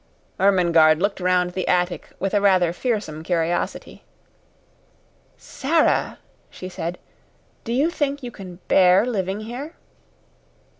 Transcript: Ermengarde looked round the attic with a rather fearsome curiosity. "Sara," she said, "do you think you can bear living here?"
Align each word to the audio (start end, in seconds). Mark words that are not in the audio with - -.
Ermengarde 0.39 0.99
looked 0.99 1.19
round 1.19 1.51
the 1.51 1.67
attic 1.67 2.09
with 2.17 2.33
a 2.33 2.41
rather 2.41 2.73
fearsome 2.73 3.21
curiosity. 3.23 4.03
"Sara," 5.37 6.17
she 6.49 6.69
said, 6.69 6.97
"do 7.63 7.71
you 7.71 7.91
think 7.91 8.23
you 8.23 8.31
can 8.31 8.55
bear 8.67 9.05
living 9.05 9.41
here?" 9.41 9.75